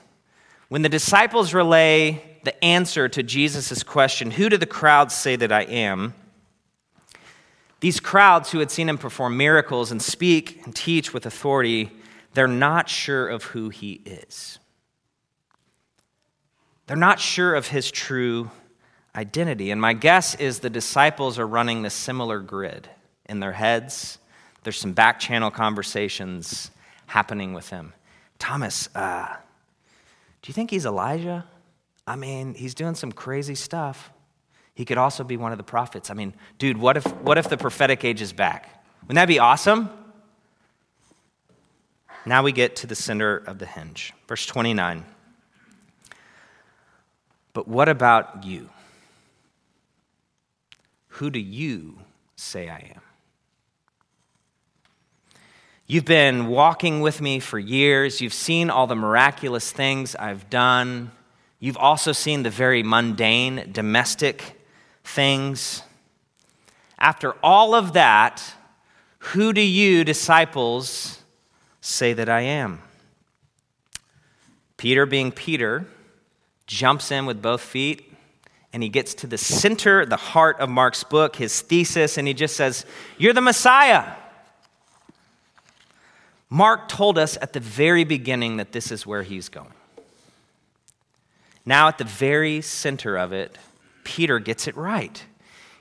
when 0.69 0.81
the 0.81 0.89
disciples 0.89 1.53
relay 1.53 2.36
the 2.47 2.63
answer 2.63 3.07
to 3.09 3.21
Jesus' 3.21 3.83
question, 3.83 4.31
Who 4.31 4.49
do 4.49 4.57
the 4.57 4.65
crowds 4.65 5.13
say 5.13 5.35
that 5.35 5.51
I 5.51 5.63
am? 5.63 6.13
These 7.79 7.99
crowds 7.99 8.51
who 8.51 8.59
had 8.59 8.71
seen 8.71 8.89
him 8.89 8.97
perform 8.97 9.37
miracles 9.37 9.91
and 9.91 10.01
speak 10.01 10.65
and 10.65 10.75
teach 10.75 11.13
with 11.13 11.25
authority 11.25 11.91
they're 12.37 12.47
not 12.47 12.87
sure 12.87 13.27
of 13.27 13.45
who 13.45 13.69
he 13.69 13.93
is. 14.05 14.59
They're 16.85 16.95
not 16.95 17.19
sure 17.19 17.55
of 17.55 17.67
his 17.67 17.89
true 17.89 18.51
identity. 19.15 19.71
And 19.71 19.81
my 19.81 19.93
guess 19.93 20.35
is 20.35 20.59
the 20.59 20.69
disciples 20.69 21.39
are 21.39 21.47
running 21.47 21.81
the 21.81 21.89
similar 21.89 22.39
grid 22.39 22.87
in 23.25 23.39
their 23.39 23.53
heads. 23.53 24.19
There's 24.61 24.77
some 24.77 24.93
back 24.93 25.19
channel 25.19 25.49
conversations 25.49 26.69
happening 27.07 27.53
with 27.53 27.71
him. 27.71 27.93
Thomas, 28.37 28.87
uh, 28.93 29.35
do 30.43 30.47
you 30.47 30.53
think 30.53 30.69
he's 30.69 30.85
Elijah? 30.85 31.43
I 32.07 32.15
mean, 32.15 32.53
he's 32.53 32.73
doing 32.73 32.95
some 32.95 33.11
crazy 33.11 33.53
stuff. 33.53 34.11
He 34.73 34.85
could 34.85 34.97
also 34.97 35.25
be 35.25 35.35
one 35.35 35.51
of 35.51 35.57
the 35.57 35.63
prophets. 35.63 36.09
I 36.09 36.13
mean, 36.13 36.33
dude, 36.57 36.77
what 36.77 36.95
if, 36.95 37.05
what 37.17 37.37
if 37.37 37.49
the 37.49 37.57
prophetic 37.57 38.05
age 38.05 38.21
is 38.21 38.31
back? 38.31 38.69
Wouldn't 39.01 39.15
that 39.15 39.27
be 39.27 39.39
awesome? 39.39 39.89
Now 42.25 42.43
we 42.43 42.53
get 42.53 42.77
to 42.77 42.87
the 42.87 42.95
center 42.95 43.37
of 43.37 43.59
the 43.59 43.65
hinge. 43.65 44.13
Verse 44.27 44.45
29. 44.45 45.05
But 47.53 47.67
what 47.67 47.89
about 47.89 48.43
you? 48.45 48.69
Who 51.07 51.29
do 51.29 51.39
you 51.39 51.97
say 52.35 52.69
I 52.69 52.93
am? 52.95 53.01
You've 55.87 56.05
been 56.05 56.47
walking 56.47 57.01
with 57.01 57.21
me 57.21 57.39
for 57.39 57.57
years. 57.57 58.21
You've 58.21 58.33
seen 58.33 58.69
all 58.69 58.87
the 58.87 58.95
miraculous 58.95 59.71
things 59.71 60.15
I've 60.15 60.49
done. 60.49 61.11
You've 61.59 61.77
also 61.77 62.11
seen 62.11 62.43
the 62.43 62.49
very 62.49 62.83
mundane, 62.83 63.69
domestic 63.71 64.61
things. 65.03 65.81
After 66.99 67.33
all 67.43 67.73
of 67.73 67.93
that, 67.93 68.43
who 69.19 69.53
do 69.53 69.61
you, 69.61 70.03
disciples, 70.03 71.21
say 71.81 72.13
that 72.13 72.29
I 72.29 72.41
am. 72.41 72.81
Peter, 74.77 75.05
being 75.05 75.31
Peter, 75.31 75.87
jumps 76.67 77.11
in 77.11 77.25
with 77.25 77.41
both 77.41 77.61
feet 77.61 78.13
and 78.73 78.83
he 78.83 78.89
gets 78.89 79.15
to 79.15 79.27
the 79.27 79.37
center, 79.37 80.05
the 80.05 80.17
heart 80.17 80.59
of 80.59 80.69
Mark's 80.69 81.03
book, 81.03 81.37
his 81.37 81.61
thesis, 81.61 82.17
and 82.17 82.27
he 82.27 82.33
just 82.33 82.55
says, 82.55 82.85
You're 83.17 83.33
the 83.33 83.41
Messiah. 83.41 84.13
Mark 86.49 86.87
told 86.87 87.17
us 87.17 87.37
at 87.41 87.53
the 87.53 87.59
very 87.59 88.03
beginning 88.03 88.57
that 88.57 88.71
this 88.71 88.91
is 88.91 89.05
where 89.05 89.23
he's 89.23 89.49
going. 89.49 89.73
Now, 91.67 91.89
at 91.89 91.97
the 91.97 92.05
very 92.05 92.61
center 92.61 93.17
of 93.17 93.33
it, 93.33 93.57
Peter 94.05 94.39
gets 94.39 94.69
it 94.69 94.77
right. 94.77 95.21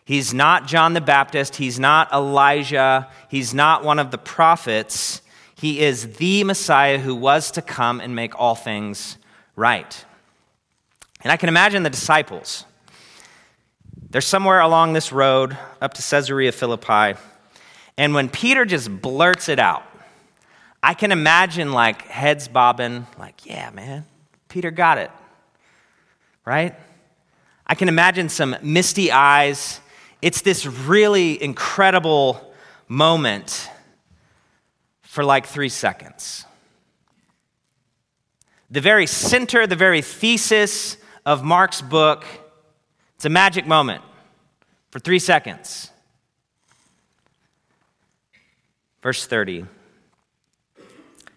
He's 0.04 0.34
not 0.34 0.66
John 0.66 0.94
the 0.94 1.00
Baptist, 1.00 1.56
he's 1.56 1.78
not 1.78 2.12
Elijah, 2.12 3.08
he's 3.28 3.54
not 3.54 3.84
one 3.84 4.00
of 4.00 4.10
the 4.10 4.18
prophets. 4.18 5.22
He 5.54 5.80
is 5.80 6.14
the 6.14 6.42
Messiah 6.42 6.98
who 6.98 7.14
was 7.14 7.52
to 7.52 7.62
come 7.62 8.00
and 8.00 8.16
make 8.16 8.38
all 8.38 8.56
things 8.56 9.16
right. 9.54 10.04
And 11.22 11.32
I 11.32 11.36
can 11.36 11.48
imagine 11.48 11.84
the 11.84 11.90
disciples. 11.90 12.64
They're 14.10 14.20
somewhere 14.20 14.60
along 14.60 14.92
this 14.92 15.12
road 15.12 15.56
up 15.80 15.94
to 15.94 16.02
Caesarea 16.02 16.50
Philippi. 16.50 17.18
And 17.96 18.12
when 18.12 18.28
Peter 18.28 18.64
just 18.64 18.90
blurts 19.00 19.48
it 19.48 19.60
out, 19.60 19.84
I 20.82 20.94
can 20.94 21.12
imagine 21.12 21.70
like 21.70 22.02
heads 22.02 22.48
bobbing, 22.48 23.06
like, 23.20 23.46
yeah, 23.46 23.70
man, 23.70 24.04
Peter 24.48 24.72
got 24.72 24.98
it. 24.98 25.12
Right? 26.46 26.74
I 27.66 27.74
can 27.74 27.88
imagine 27.88 28.28
some 28.28 28.56
misty 28.62 29.10
eyes. 29.10 29.80
It's 30.22 30.40
this 30.40 30.64
really 30.64 31.42
incredible 31.42 32.54
moment 32.88 33.68
for 35.02 35.24
like 35.24 35.46
three 35.46 35.68
seconds. 35.68 36.44
The 38.70 38.80
very 38.80 39.06
center, 39.06 39.66
the 39.66 39.76
very 39.76 40.02
thesis 40.02 40.96
of 41.24 41.42
Mark's 41.42 41.82
book, 41.82 42.24
it's 43.16 43.24
a 43.24 43.30
magic 43.30 43.66
moment 43.66 44.02
for 44.90 45.00
three 45.00 45.18
seconds. 45.18 45.90
Verse 49.02 49.26
30 49.26 49.66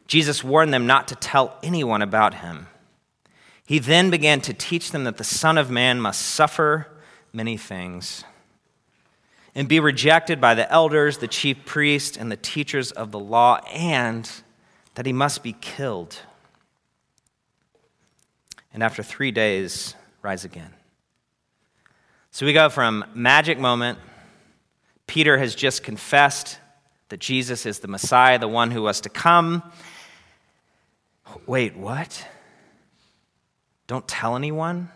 Jesus 0.07 0.43
warned 0.43 0.73
them 0.73 0.87
not 0.87 1.07
to 1.09 1.15
tell 1.15 1.55
anyone 1.61 2.01
about 2.01 2.33
him. 2.33 2.67
He 3.69 3.77
then 3.77 4.09
began 4.09 4.41
to 4.41 4.53
teach 4.55 4.89
them 4.89 5.03
that 5.03 5.17
the 5.17 5.23
Son 5.23 5.55
of 5.55 5.69
Man 5.69 6.01
must 6.01 6.23
suffer 6.23 6.88
many 7.31 7.55
things 7.55 8.23
and 9.53 9.67
be 9.67 9.79
rejected 9.79 10.41
by 10.41 10.55
the 10.55 10.67
elders, 10.71 11.19
the 11.19 11.27
chief 11.27 11.65
priests, 11.65 12.17
and 12.17 12.31
the 12.31 12.35
teachers 12.35 12.91
of 12.91 13.11
the 13.11 13.19
law, 13.19 13.57
and 13.71 14.27
that 14.95 15.05
he 15.05 15.13
must 15.13 15.43
be 15.43 15.53
killed. 15.53 16.17
And 18.73 18.81
after 18.81 19.03
three 19.03 19.29
days, 19.29 19.93
rise 20.23 20.43
again. 20.43 20.73
So 22.31 22.47
we 22.47 22.53
go 22.53 22.69
from 22.69 23.05
magic 23.13 23.59
moment. 23.59 23.99
Peter 25.05 25.38
has 25.38 25.53
just 25.53 25.83
confessed 25.83 26.57
that 27.09 27.19
Jesus 27.19 27.67
is 27.67 27.77
the 27.77 27.88
Messiah, 27.88 28.39
the 28.39 28.47
one 28.47 28.71
who 28.71 28.81
was 28.81 29.01
to 29.01 29.09
come. 29.09 29.61
Wait, 31.45 31.77
what? 31.77 32.25
Don't 33.89 34.08
tell 34.08 34.36
anyone? 34.36 34.89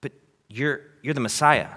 But 0.00 0.12
you're, 0.48 0.80
you're 1.02 1.12
the 1.12 1.20
Messiah. 1.20 1.68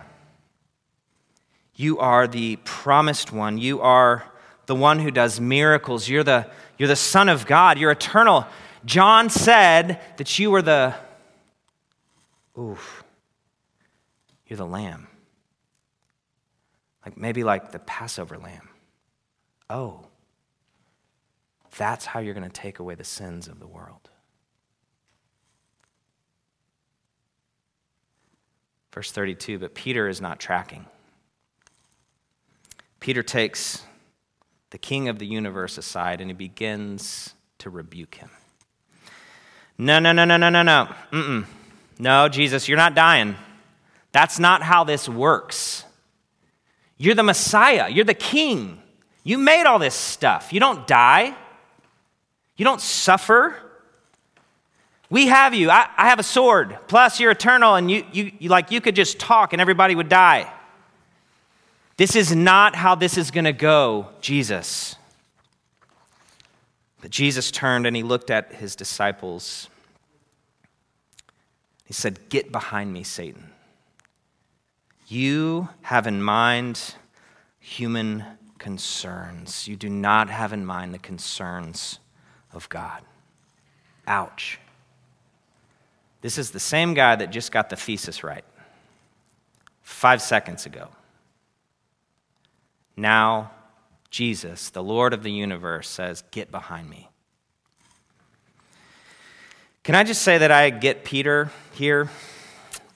You 1.76 2.00
are 2.00 2.30
the 2.30 2.56
promised 2.64 3.34
one. 3.34 3.58
You 3.58 3.82
are 3.82 4.24
the 4.68 4.76
one 4.76 5.00
who 5.00 5.12
does 5.12 5.42
miracles. 5.42 6.08
You're 6.08 6.24
the, 6.24 6.50
you're 6.78 6.88
the 6.88 6.96
Son 6.96 7.28
of 7.28 7.46
God. 7.46 7.78
You're 7.78 7.92
eternal. 7.92 8.48
John 8.86 9.30
said 9.30 10.00
that 10.16 10.40
you 10.40 10.50
were 10.50 10.62
the, 10.62 10.96
oof, 12.58 13.04
you're 14.48 14.56
the 14.56 14.66
lamb. 14.66 15.08
Like 17.06 17.18
maybe 17.18 17.44
like 17.44 17.74
the 17.74 17.80
Passover 17.80 18.38
lamb. 18.38 18.70
Oh, 19.70 20.06
that's 21.78 22.06
how 22.06 22.22
you're 22.22 22.34
going 22.34 22.50
to 22.50 22.62
take 22.62 22.80
away 22.80 22.96
the 22.96 23.04
sins 23.04 23.50
of 23.50 23.60
the 23.60 23.68
world. 23.68 24.09
Verse 28.94 29.12
32 29.12 29.60
But 29.60 29.76
Peter 29.76 30.08
is 30.08 30.22
not 30.22 30.40
tracking. 30.40 30.86
Peter 33.00 33.24
takes 33.24 33.84
the 34.72 34.78
king 34.78 35.08
of 35.08 35.20
the 35.20 35.26
universe 35.26 35.78
aside 35.78 36.22
and 36.22 36.30
he 36.30 36.34
begins 36.34 37.34
to 37.60 37.70
rebuke 37.70 38.16
him. 38.16 38.30
No, 39.78 40.00
no, 40.00 40.12
no, 40.12 40.26
no, 40.26 40.38
no, 40.38 40.50
no, 40.50 40.62
no. 40.62 40.90
Mm-mm. 41.12 41.46
No, 41.98 42.30
Jesus, 42.30 42.68
you're 42.68 42.78
not 42.78 42.96
dying. 42.96 43.36
That's 44.12 44.40
not 44.40 44.62
how 44.62 44.84
this 44.84 45.08
works. 45.08 45.86
You're 46.98 47.16
the 47.16 47.24
Messiah, 47.24 47.90
you're 47.90 48.06
the 48.06 48.14
king. 48.14 48.82
You 49.24 49.38
made 49.38 49.66
all 49.66 49.80
this 49.80 49.96
stuff. 49.96 50.52
You 50.52 50.60
don't 50.60 50.86
die, 50.88 51.36
you 52.58 52.66
don't 52.66 52.82
suffer. 52.82 53.56
We 55.10 55.28
have 55.28 55.54
you. 55.54 55.72
I, 55.72 55.90
I 55.98 56.10
have 56.10 56.20
a 56.20 56.24
sword. 56.24 56.78
Plus, 56.88 57.20
you're 57.20 57.32
eternal, 57.32 57.76
and 57.76 57.90
you, 57.90 58.06
you, 58.12 58.32
you 58.40 58.50
like 58.50 58.72
you 58.72 58.80
could 58.80 58.96
just 58.96 59.20
talk 59.20 59.54
and 59.54 59.62
everybody 59.62 59.96
would 59.96 60.10
die. 60.10 60.52
This 61.98 62.16
is 62.16 62.34
not 62.34 62.76
how 62.76 62.96
this 62.96 63.18
is 63.18 63.32
going 63.32 63.46
to 63.46 63.54
go, 63.54 64.08
Jesus. 64.22 64.96
But 67.02 67.12
Jesus 67.12 67.52
turned 67.52 67.88
and 67.88 67.96
he 67.96 68.04
looked 68.04 68.30
at 68.30 68.54
his 68.54 68.76
disciples. 68.76 69.68
He 71.86 71.94
said, 71.94 72.30
Get 72.30 72.52
behind 72.52 72.94
me, 72.94 73.04
Satan. 73.04 73.50
You 75.08 75.70
have 75.82 76.06
in 76.06 76.22
mind 76.22 76.94
human 77.60 78.24
concerns. 78.60 79.68
You 79.68 79.76
do 79.76 79.90
not 79.90 80.30
have 80.30 80.54
in 80.54 80.66
mind 80.66 80.94
the 80.94 81.00
concerns 81.00 82.00
of 82.54 82.70
God. 82.70 83.02
Ouch. 84.08 84.60
This 86.22 86.38
is 86.38 86.52
the 86.52 86.60
same 86.60 86.94
guy 86.94 87.16
that 87.16 87.32
just 87.32 87.52
got 87.52 87.70
the 87.70 87.76
thesis 87.76 88.24
right 88.24 88.44
five 89.82 90.22
seconds 90.22 90.66
ago. 90.66 90.90
Now, 92.96 93.52
Jesus, 94.10 94.70
the 94.70 94.84
Lord 94.84 95.14
of 95.14 95.24
the 95.24 95.32
universe, 95.32 95.88
says, 95.88 96.24
Get 96.32 96.52
behind 96.52 96.90
me. 96.90 97.10
Can 99.84 99.96
I 99.96 100.04
just 100.04 100.22
say 100.22 100.38
that 100.38 100.52
I 100.52 100.70
get 100.70 101.04
Peter 101.04 101.52
here? 101.74 102.10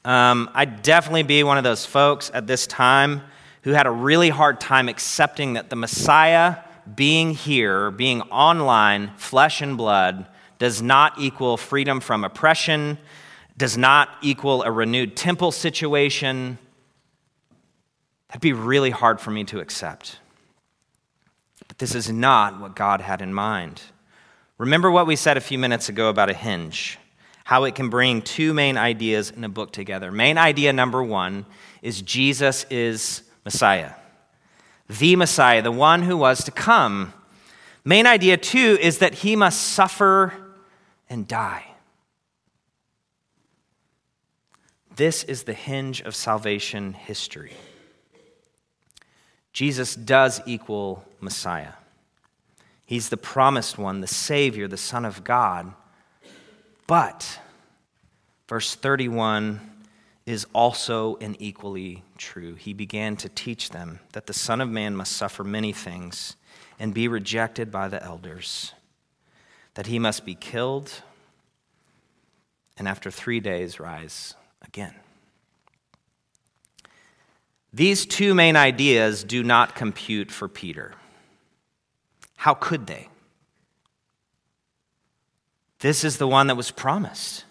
Um, 0.05 0.49
I'd 0.53 0.81
definitely 0.81 1.23
be 1.23 1.43
one 1.43 1.57
of 1.57 1.63
those 1.63 1.85
folks 1.85 2.29
at 2.33 2.45
this 2.45 2.67
time 2.67 3.21
who 3.61 3.71
had 3.71 3.87
a 3.87 3.91
really 3.91 4.29
hard 4.29 4.59
time 4.59 4.89
accepting 4.89 5.53
that 5.53 5.69
the 5.69 5.75
Messiah 5.77 6.57
being 6.93 7.33
here, 7.33 7.89
being 7.89 8.21
online, 8.23 9.11
flesh 9.15 9.61
and 9.61 9.77
blood, 9.77 10.27
does 10.63 10.81
not 10.81 11.19
equal 11.19 11.57
freedom 11.57 11.99
from 11.99 12.23
oppression, 12.23 12.97
does 13.57 13.77
not 13.77 14.07
equal 14.21 14.63
a 14.63 14.71
renewed 14.71 15.13
temple 15.13 15.51
situation. 15.51 16.57
That'd 18.29 18.39
be 18.39 18.53
really 18.53 18.89
hard 18.89 19.19
for 19.19 19.29
me 19.29 19.43
to 19.43 19.59
accept. 19.59 20.19
But 21.67 21.79
this 21.79 21.93
is 21.93 22.09
not 22.09 22.61
what 22.61 22.77
God 22.77 23.01
had 23.01 23.21
in 23.21 23.33
mind. 23.33 23.81
Remember 24.57 24.89
what 24.89 25.05
we 25.05 25.17
said 25.17 25.35
a 25.35 25.41
few 25.41 25.59
minutes 25.59 25.89
ago 25.89 26.07
about 26.07 26.29
a 26.29 26.33
hinge, 26.33 26.97
how 27.43 27.65
it 27.65 27.75
can 27.75 27.89
bring 27.89 28.21
two 28.21 28.53
main 28.53 28.77
ideas 28.77 29.31
in 29.31 29.43
a 29.43 29.49
book 29.49 29.73
together. 29.73 30.13
Main 30.13 30.37
idea 30.37 30.71
number 30.71 31.03
one 31.03 31.45
is 31.81 32.01
Jesus 32.01 32.65
is 32.69 33.23
Messiah, 33.43 33.91
the 34.87 35.17
Messiah, 35.17 35.61
the 35.61 35.73
one 35.73 36.03
who 36.03 36.15
was 36.15 36.45
to 36.45 36.51
come. 36.51 37.11
Main 37.83 38.07
idea 38.07 38.37
two 38.37 38.77
is 38.79 38.99
that 38.99 39.13
he 39.13 39.35
must 39.35 39.59
suffer 39.59 40.31
and 41.13 41.27
die. 41.27 41.63
This 44.95 45.23
is 45.23 45.43
the 45.43 45.53
hinge 45.53 46.01
of 46.01 46.15
salvation 46.15 46.93
history. 46.93 47.53
Jesus 49.53 49.95
does 49.95 50.41
equal 50.47 51.05
Messiah. 51.21 51.73
He's 52.87 53.09
the 53.09 53.17
promised 53.17 53.77
one, 53.77 54.01
the 54.01 54.07
Savior, 54.07 54.67
the 54.67 54.75
Son 54.75 55.05
of 55.05 55.23
God. 55.23 55.71
But, 56.87 57.39
verse 58.47 58.73
31 58.73 59.61
is 60.25 60.47
also 60.51 61.17
an 61.17 61.35
equally 61.37 62.03
true. 62.17 62.55
He 62.55 62.73
began 62.73 63.17
to 63.17 63.29
teach 63.29 63.69
them 63.69 63.99
that 64.13 64.25
the 64.25 64.33
Son 64.33 64.61
of 64.61 64.69
Man 64.69 64.95
must 64.95 65.11
suffer 65.11 65.43
many 65.43 65.73
things 65.73 66.37
and 66.79 66.91
be 66.91 67.07
rejected 67.07 67.71
by 67.71 67.87
the 67.87 68.03
elders, 68.03 68.73
that 69.75 69.87
he 69.87 69.99
must 69.99 70.25
be 70.25 70.35
killed 70.35 71.01
and 72.77 72.87
after 72.87 73.11
three 73.11 73.39
days 73.39 73.79
rise 73.79 74.35
again. 74.65 74.93
These 77.73 78.05
two 78.05 78.33
main 78.33 78.55
ideas 78.55 79.23
do 79.23 79.43
not 79.43 79.75
compute 79.75 80.31
for 80.31 80.47
Peter. 80.47 80.93
How 82.37 82.53
could 82.53 82.87
they? 82.87 83.09
This 85.79 86.03
is 86.03 86.17
the 86.17 86.27
one 86.27 86.47
that 86.47 86.55
was 86.55 86.71
promised. 86.71 87.45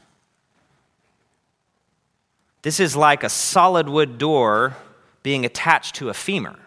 This 2.62 2.78
is 2.78 2.94
like 2.94 3.24
a 3.24 3.28
solid 3.28 3.88
wood 3.88 4.18
door 4.18 4.76
being 5.22 5.44
attached 5.44 5.96
to 5.96 6.08
a 6.08 6.14
femur. 6.14 6.58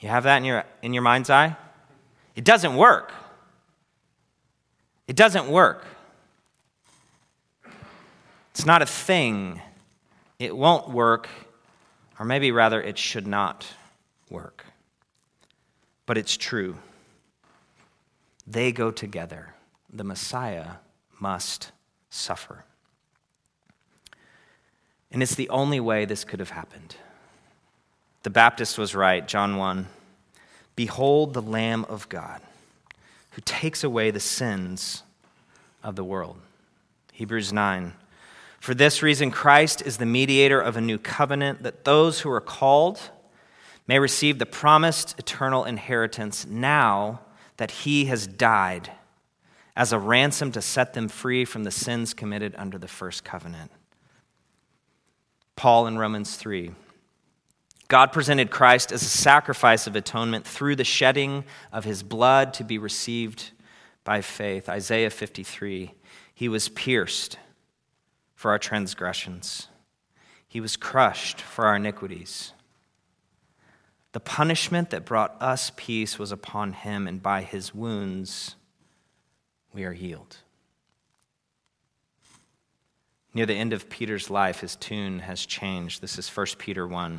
You 0.00 0.08
have 0.08 0.24
that 0.24 0.38
in 0.38 0.44
your, 0.44 0.64
in 0.82 0.94
your 0.94 1.02
mind's 1.02 1.30
eye? 1.30 1.56
It 2.34 2.44
doesn't 2.44 2.76
work. 2.76 3.12
It 5.06 5.16
doesn't 5.16 5.48
work. 5.48 5.84
It's 8.52 8.66
not 8.66 8.82
a 8.82 8.86
thing. 8.86 9.60
It 10.38 10.56
won't 10.56 10.90
work, 10.90 11.28
or 12.18 12.24
maybe 12.24 12.50
rather, 12.50 12.80
it 12.80 12.98
should 12.98 13.26
not 13.26 13.66
work. 14.30 14.64
But 16.06 16.18
it's 16.18 16.36
true. 16.36 16.76
They 18.46 18.72
go 18.72 18.90
together. 18.90 19.54
The 19.92 20.04
Messiah 20.04 20.72
must 21.20 21.72
suffer. 22.10 22.64
And 25.10 25.22
it's 25.22 25.34
the 25.34 25.48
only 25.50 25.80
way 25.80 26.04
this 26.04 26.24
could 26.24 26.40
have 26.40 26.50
happened. 26.50 26.96
The 28.22 28.30
Baptist 28.30 28.78
was 28.78 28.94
right, 28.94 29.26
John 29.26 29.56
1. 29.56 29.86
Behold 30.76 31.34
the 31.34 31.42
Lamb 31.42 31.84
of 31.88 32.08
God 32.08 32.40
who 33.32 33.42
takes 33.44 33.82
away 33.82 34.10
the 34.10 34.20
sins 34.20 35.02
of 35.82 35.96
the 35.96 36.04
world. 36.04 36.36
Hebrews 37.12 37.52
9. 37.52 37.92
For 38.60 38.74
this 38.74 39.02
reason, 39.02 39.30
Christ 39.30 39.82
is 39.82 39.96
the 39.96 40.06
mediator 40.06 40.60
of 40.60 40.76
a 40.76 40.80
new 40.80 40.98
covenant, 40.98 41.62
that 41.62 41.84
those 41.84 42.20
who 42.20 42.30
are 42.30 42.40
called 42.40 43.10
may 43.88 43.98
receive 43.98 44.38
the 44.38 44.46
promised 44.46 45.18
eternal 45.18 45.64
inheritance 45.64 46.46
now 46.46 47.20
that 47.56 47.70
he 47.70 48.04
has 48.04 48.26
died 48.26 48.92
as 49.74 49.92
a 49.92 49.98
ransom 49.98 50.52
to 50.52 50.62
set 50.62 50.94
them 50.94 51.08
free 51.08 51.44
from 51.44 51.64
the 51.64 51.70
sins 51.70 52.14
committed 52.14 52.54
under 52.56 52.78
the 52.78 52.88
first 52.88 53.24
covenant. 53.24 53.70
Paul 55.56 55.86
in 55.86 55.98
Romans 55.98 56.36
3. 56.36 56.72
God 57.92 58.10
presented 58.10 58.50
Christ 58.50 58.90
as 58.90 59.02
a 59.02 59.04
sacrifice 59.04 59.86
of 59.86 59.94
atonement 59.94 60.46
through 60.46 60.76
the 60.76 60.82
shedding 60.82 61.44
of 61.70 61.84
his 61.84 62.02
blood 62.02 62.54
to 62.54 62.64
be 62.64 62.78
received 62.78 63.50
by 64.02 64.22
faith. 64.22 64.66
Isaiah 64.66 65.10
53. 65.10 65.92
He 66.32 66.48
was 66.48 66.70
pierced 66.70 67.36
for 68.34 68.50
our 68.50 68.58
transgressions, 68.58 69.68
he 70.48 70.58
was 70.58 70.74
crushed 70.74 71.42
for 71.42 71.66
our 71.66 71.76
iniquities. 71.76 72.54
The 74.12 74.20
punishment 74.20 74.88
that 74.88 75.04
brought 75.04 75.36
us 75.38 75.70
peace 75.76 76.18
was 76.18 76.32
upon 76.32 76.72
him, 76.72 77.06
and 77.06 77.22
by 77.22 77.42
his 77.42 77.74
wounds 77.74 78.56
we 79.74 79.84
are 79.84 79.92
healed. 79.92 80.38
Near 83.34 83.44
the 83.44 83.52
end 83.52 83.74
of 83.74 83.90
Peter's 83.90 84.30
life, 84.30 84.60
his 84.60 84.76
tune 84.76 85.18
has 85.18 85.44
changed. 85.44 86.00
This 86.00 86.18
is 86.18 86.34
1 86.34 86.46
Peter 86.56 86.88
1. 86.88 87.18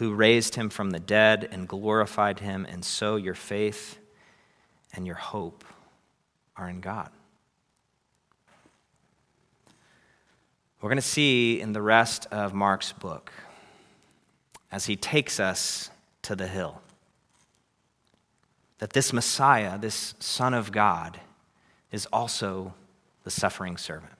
who 0.00 0.14
raised 0.14 0.54
him 0.54 0.70
from 0.70 0.92
the 0.92 0.98
dead 0.98 1.46
and 1.52 1.68
glorified 1.68 2.40
him, 2.40 2.66
and 2.70 2.82
so 2.82 3.16
your 3.16 3.34
faith 3.34 3.98
and 4.94 5.06
your 5.06 5.14
hope 5.14 5.62
are 6.56 6.70
in 6.70 6.80
God. 6.80 7.10
We're 10.80 10.88
going 10.88 10.96
to 10.96 11.02
see 11.02 11.60
in 11.60 11.74
the 11.74 11.82
rest 11.82 12.26
of 12.30 12.54
Mark's 12.54 12.92
book 12.92 13.30
as 14.72 14.86
he 14.86 14.96
takes 14.96 15.38
us 15.38 15.90
to 16.22 16.34
the 16.34 16.46
hill 16.46 16.80
that 18.78 18.94
this 18.94 19.12
Messiah, 19.12 19.76
this 19.78 20.14
Son 20.18 20.54
of 20.54 20.72
God, 20.72 21.20
is 21.92 22.06
also 22.06 22.72
the 23.24 23.30
suffering 23.30 23.76
servant. 23.76 24.14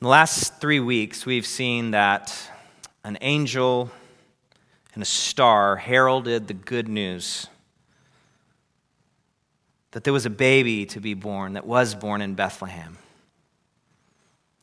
In 0.00 0.06
the 0.06 0.08
last 0.08 0.58
three 0.58 0.80
weeks, 0.80 1.26
we've 1.26 1.44
seen 1.44 1.90
that 1.90 2.50
an 3.04 3.18
angel 3.20 3.90
and 4.94 5.02
a 5.02 5.06
star 5.06 5.76
heralded 5.76 6.48
the 6.48 6.54
good 6.54 6.88
news 6.88 7.46
that 9.90 10.02
there 10.02 10.12
was 10.12 10.26
a 10.26 10.30
baby 10.30 10.86
to 10.86 11.00
be 11.00 11.14
born 11.14 11.52
that 11.52 11.66
was 11.66 11.94
born 11.94 12.20
in 12.20 12.34
Bethlehem. 12.34 12.98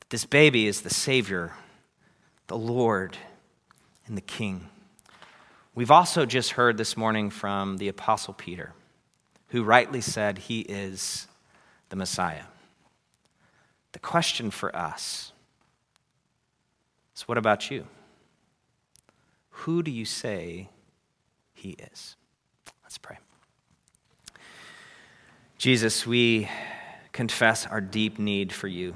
This 0.09 0.25
baby 0.25 0.67
is 0.67 0.81
the 0.81 0.89
Savior, 0.89 1.53
the 2.47 2.57
Lord, 2.57 3.15
and 4.07 4.17
the 4.17 4.21
King. 4.21 4.67
We've 5.73 5.91
also 5.91 6.25
just 6.25 6.51
heard 6.51 6.77
this 6.77 6.97
morning 6.97 7.29
from 7.29 7.77
the 7.77 7.87
Apostle 7.87 8.33
Peter, 8.33 8.73
who 9.49 9.63
rightly 9.63 10.01
said 10.01 10.37
he 10.37 10.61
is 10.61 11.27
the 11.87 11.95
Messiah. 11.95 12.43
The 13.93 13.99
question 13.99 14.51
for 14.51 14.75
us 14.75 15.31
is 17.15 17.21
what 17.21 17.37
about 17.37 17.71
you? 17.71 17.85
Who 19.61 19.83
do 19.83 19.91
you 19.91 20.05
say 20.05 20.69
he 21.53 21.71
is? 21.93 22.15
Let's 22.81 22.97
pray. 22.97 23.19
Jesus, 25.59 26.07
we 26.07 26.49
confess 27.11 27.67
our 27.67 27.79
deep 27.79 28.17
need 28.17 28.51
for 28.51 28.67
you. 28.67 28.95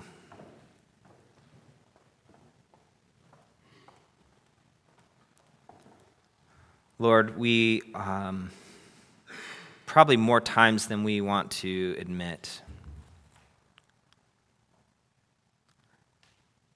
Lord, 6.98 7.38
we 7.38 7.84
um, 7.94 8.50
probably 9.86 10.18
more 10.18 10.42
times 10.42 10.88
than 10.88 11.04
we 11.04 11.22
want 11.22 11.52
to 11.52 11.96
admit 12.00 12.64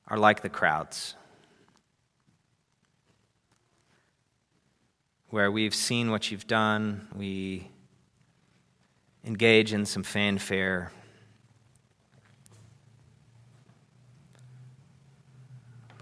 are 0.08 0.20
like 0.20 0.44
the 0.44 0.50
crowds, 0.50 1.16
where 5.30 5.52
we've 5.52 5.76
seen 5.76 6.10
what 6.10 6.32
you've 6.32 6.48
done, 6.48 7.08
we 7.16 7.70
engage 9.24 9.74
in 9.74 9.86
some 9.86 10.04
fanfare. 10.04 10.92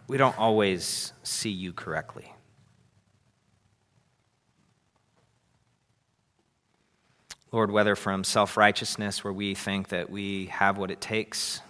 We 0.08 0.18
don't 0.18 0.38
always 0.40 1.12
see 1.24 1.50
you 1.50 1.74
correctly. 1.74 2.32
Lord, 7.52 7.72
whether 7.72 7.96
from 7.96 8.24
self 8.24 8.56
righteousness, 8.56 9.24
where 9.24 9.34
we 9.34 9.56
think 9.56 9.90
that 9.90 10.10
we 10.10 10.46
have 10.48 10.78
what 10.78 10.92
it 10.92 11.02
takes 11.02 11.62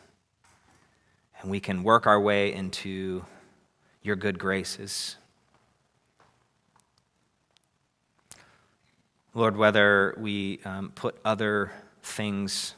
and 1.42 1.50
we 1.50 1.60
can 1.60 1.84
work 1.84 2.06
our 2.08 2.20
way 2.20 2.54
into 2.54 3.26
your 4.02 4.16
good 4.16 4.38
graces. 4.38 5.18
Lord, 9.38 9.56
whether 9.56 10.16
we 10.18 10.60
um, 10.66 10.92
put 10.96 11.16
other 11.24 11.72
things 12.02 12.74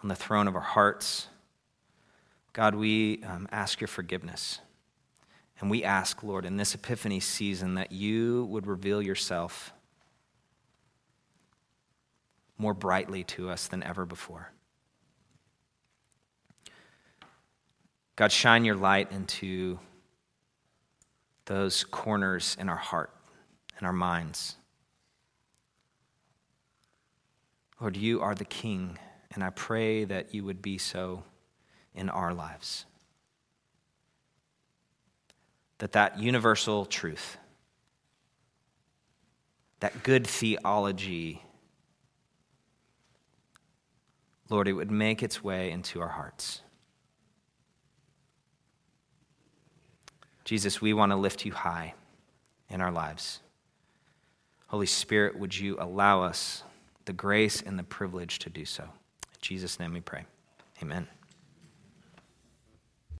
on 0.00 0.08
the 0.08 0.14
throne 0.14 0.46
of 0.46 0.54
our 0.54 0.60
hearts, 0.60 1.26
God, 2.52 2.76
we 2.76 3.20
um, 3.24 3.48
ask 3.50 3.80
your 3.80 3.88
forgiveness. 3.88 4.60
And 5.58 5.68
we 5.68 5.82
ask, 5.82 6.22
Lord, 6.22 6.44
in 6.44 6.56
this 6.56 6.72
Epiphany 6.72 7.18
season, 7.18 7.74
that 7.74 7.90
you 7.90 8.44
would 8.44 8.68
reveal 8.68 9.02
yourself 9.02 9.72
more 12.58 12.74
brightly 12.74 13.24
to 13.24 13.50
us 13.50 13.66
than 13.66 13.82
ever 13.82 14.06
before. 14.06 14.52
God, 18.14 18.30
shine 18.30 18.64
your 18.64 18.76
light 18.76 19.10
into 19.10 19.80
those 21.46 21.82
corners 21.82 22.56
in 22.60 22.68
our 22.68 22.76
heart 22.76 23.10
and 23.78 23.84
our 23.84 23.92
minds 23.92 24.54
Lord, 27.80 27.96
you 27.96 28.20
are 28.20 28.34
the 28.34 28.44
King, 28.44 28.98
and 29.32 29.44
I 29.44 29.50
pray 29.50 30.04
that 30.04 30.34
you 30.34 30.44
would 30.44 30.60
be 30.60 30.78
so 30.78 31.22
in 31.94 32.08
our 32.08 32.34
lives. 32.34 32.86
That 35.78 35.92
that 35.92 36.18
universal 36.18 36.86
truth, 36.86 37.38
that 39.78 40.02
good 40.02 40.26
theology, 40.26 41.42
Lord, 44.50 44.66
it 44.66 44.72
would 44.72 44.90
make 44.90 45.22
its 45.22 45.44
way 45.44 45.70
into 45.70 46.00
our 46.00 46.08
hearts. 46.08 46.62
Jesus, 50.44 50.80
we 50.80 50.94
want 50.94 51.12
to 51.12 51.16
lift 51.16 51.44
you 51.44 51.52
high 51.52 51.94
in 52.68 52.80
our 52.80 52.90
lives. 52.90 53.40
Holy 54.68 54.86
Spirit, 54.86 55.38
would 55.38 55.56
you 55.56 55.76
allow 55.78 56.22
us 56.22 56.64
the 57.08 57.12
grace 57.14 57.62
and 57.62 57.78
the 57.78 57.82
privilege 57.82 58.38
to 58.38 58.50
do 58.50 58.66
so. 58.66 58.82
In 58.82 59.38
Jesus' 59.40 59.80
name 59.80 59.94
we 59.94 60.00
pray. 60.02 60.26
Amen. 60.82 61.08